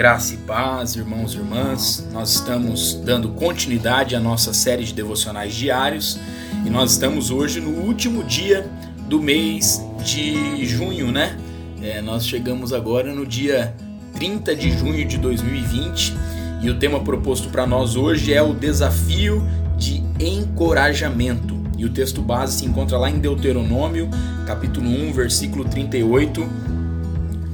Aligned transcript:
Graça 0.00 0.32
e 0.32 0.38
paz, 0.38 0.96
irmãos 0.96 1.34
e 1.34 1.36
irmãs. 1.36 2.08
Nós 2.10 2.36
estamos 2.36 2.94
dando 3.04 3.28
continuidade 3.32 4.16
à 4.16 4.18
nossa 4.18 4.54
série 4.54 4.82
de 4.82 4.94
devocionais 4.94 5.54
diários 5.54 6.18
e 6.64 6.70
nós 6.70 6.92
estamos 6.92 7.30
hoje 7.30 7.60
no 7.60 7.68
último 7.68 8.24
dia 8.24 8.66
do 9.06 9.20
mês 9.20 9.78
de 10.02 10.64
junho, 10.64 11.12
né? 11.12 11.36
É, 11.82 12.00
nós 12.00 12.26
chegamos 12.26 12.72
agora 12.72 13.14
no 13.14 13.26
dia 13.26 13.76
30 14.14 14.56
de 14.56 14.70
junho 14.70 15.04
de 15.06 15.18
2020 15.18 16.14
e 16.62 16.70
o 16.70 16.78
tema 16.78 17.00
proposto 17.00 17.50
para 17.50 17.66
nós 17.66 17.94
hoje 17.94 18.32
é 18.32 18.40
o 18.40 18.54
desafio 18.54 19.46
de 19.76 20.02
encorajamento. 20.18 21.60
E 21.76 21.84
o 21.84 21.90
texto 21.90 22.22
base 22.22 22.60
se 22.60 22.64
encontra 22.64 22.96
lá 22.96 23.10
em 23.10 23.18
Deuteronômio, 23.18 24.08
capítulo 24.46 24.88
1, 24.88 25.12
versículo 25.12 25.66
38, 25.66 26.48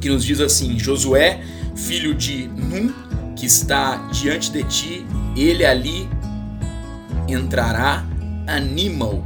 que 0.00 0.08
nos 0.08 0.24
diz 0.24 0.40
assim: 0.40 0.78
Josué 0.78 1.40
filho 1.76 2.14
de 2.14 2.48
Num, 2.48 2.92
que 3.36 3.46
está 3.46 4.08
diante 4.10 4.50
de 4.50 4.62
ti, 4.64 5.06
ele 5.36 5.64
ali 5.64 6.08
entrará, 7.28 8.04
anima-o. 8.46 9.24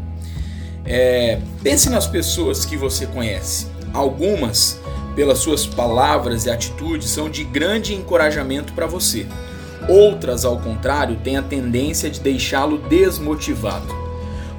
É, 0.85 1.41
pense 1.63 1.89
nas 1.89 2.07
pessoas 2.07 2.65
que 2.65 2.77
você 2.77 3.07
conhece. 3.07 3.69
Algumas, 3.93 4.81
pelas 5.15 5.39
suas 5.39 5.67
palavras 5.67 6.47
e 6.47 6.51
atitudes, 6.51 7.11
são 7.11 7.31
de 7.31 7.45
grande 7.45 7.95
encorajamento 7.95 8.73
para 8.73 8.87
você. 8.87 9.27
Outras, 9.89 10.45
ao 10.45 10.59
contrário, 10.59 11.17
têm 11.17 11.37
a 11.37 11.43
tendência 11.43 12.11
de 12.11 12.21
deixá-lo 12.21 12.79
desmotivado. 12.89 13.87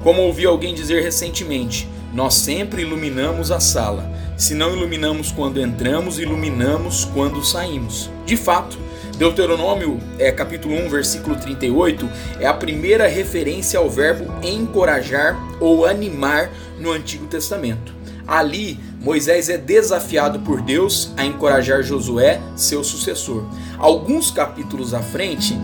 Como 0.02 0.22
ouvi 0.22 0.44
alguém 0.44 0.74
dizer 0.74 1.02
recentemente, 1.02 1.88
nós 2.12 2.34
sempre 2.34 2.82
iluminamos 2.82 3.50
a 3.50 3.58
sala. 3.58 4.10
Se 4.36 4.54
não 4.54 4.74
iluminamos 4.74 5.30
quando 5.30 5.60
entramos, 5.60 6.18
iluminamos 6.18 7.04
quando 7.06 7.44
saímos. 7.44 8.10
De 8.26 8.36
fato, 8.36 8.78
Deuteronômio, 9.16 10.00
é, 10.18 10.30
capítulo 10.32 10.74
1, 10.74 10.88
versículo 10.88 11.36
38, 11.36 12.08
é 12.40 12.46
a 12.46 12.54
primeira 12.54 13.06
referência 13.06 13.78
ao 13.78 13.88
verbo 13.88 14.32
encorajar 14.42 15.38
ou 15.60 15.86
animar 15.86 16.50
no 16.78 16.90
Antigo 16.90 17.26
Testamento. 17.26 17.94
Ali, 18.26 18.78
Moisés 19.00 19.48
é 19.48 19.58
desafiado 19.58 20.40
por 20.40 20.60
Deus 20.60 21.12
a 21.16 21.24
encorajar 21.24 21.82
Josué, 21.82 22.40
seu 22.56 22.84
sucessor. 22.84 23.44
Alguns 23.78 24.30
capítulos 24.30 24.94
à 24.94 25.00
frente, 25.00 25.56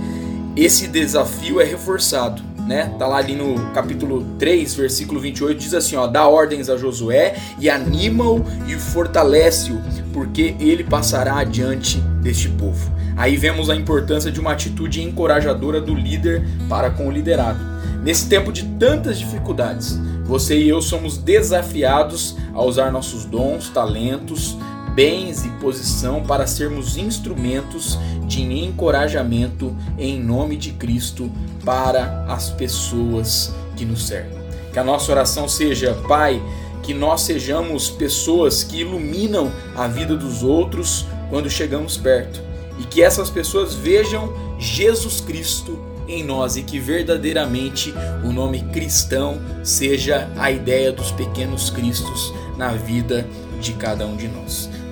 esse 0.56 0.88
desafio 0.88 1.60
é 1.60 1.64
reforçado 1.64 2.47
né? 2.68 2.94
Tá 2.98 3.06
lá 3.06 3.16
ali 3.16 3.34
no 3.34 3.70
capítulo 3.72 4.22
3, 4.38 4.74
versículo 4.74 5.18
28, 5.18 5.58
diz 5.58 5.72
assim, 5.72 5.96
ó, 5.96 6.06
dá 6.06 6.28
ordens 6.28 6.68
a 6.68 6.76
Josué 6.76 7.34
e 7.58 7.70
anima-o 7.70 8.44
e 8.66 8.74
fortalece-o, 8.74 9.80
porque 10.12 10.54
ele 10.60 10.84
passará 10.84 11.38
adiante 11.38 11.98
deste 12.20 12.50
povo. 12.50 12.92
Aí 13.16 13.38
vemos 13.38 13.70
a 13.70 13.74
importância 13.74 14.30
de 14.30 14.38
uma 14.38 14.52
atitude 14.52 15.02
encorajadora 15.02 15.80
do 15.80 15.94
líder 15.94 16.46
para 16.68 16.90
com 16.90 17.08
o 17.08 17.10
liderado. 17.10 17.58
Nesse 18.02 18.28
tempo 18.28 18.52
de 18.52 18.64
tantas 18.78 19.18
dificuldades, 19.18 19.98
você 20.24 20.58
e 20.58 20.68
eu 20.68 20.82
somos 20.82 21.16
desafiados 21.16 22.36
a 22.52 22.62
usar 22.62 22.92
nossos 22.92 23.24
dons, 23.24 23.70
talentos, 23.70 24.58
bens 24.98 25.44
e 25.44 25.48
posição 25.60 26.24
para 26.24 26.44
sermos 26.44 26.96
instrumentos 26.96 27.96
de 28.26 28.42
encorajamento 28.42 29.72
em 29.96 30.20
nome 30.20 30.56
de 30.56 30.72
Cristo 30.72 31.30
para 31.64 32.24
as 32.24 32.50
pessoas 32.50 33.54
que 33.76 33.84
nos 33.84 34.08
servem. 34.08 34.36
Que 34.72 34.78
a 34.80 34.82
nossa 34.82 35.12
oração 35.12 35.46
seja, 35.46 35.94
Pai, 36.08 36.42
que 36.82 36.92
nós 36.92 37.20
sejamos 37.20 37.88
pessoas 37.88 38.64
que 38.64 38.78
iluminam 38.78 39.52
a 39.76 39.86
vida 39.86 40.16
dos 40.16 40.42
outros 40.42 41.06
quando 41.30 41.48
chegamos 41.48 41.96
perto 41.96 42.42
e 42.80 42.82
que 42.82 43.00
essas 43.00 43.30
pessoas 43.30 43.76
vejam 43.76 44.34
Jesus 44.58 45.20
Cristo 45.20 45.78
em 46.08 46.24
nós 46.24 46.56
e 46.56 46.64
que 46.64 46.80
verdadeiramente 46.80 47.94
o 48.24 48.32
nome 48.32 48.64
cristão 48.72 49.40
seja 49.62 50.28
a 50.36 50.50
ideia 50.50 50.90
dos 50.90 51.12
pequenos 51.12 51.70
cristos 51.70 52.34
na 52.56 52.70
vida 52.70 53.24
de 53.60 53.74
cada 53.74 54.04
um 54.04 54.16
de 54.16 54.26
nós. 54.26 54.68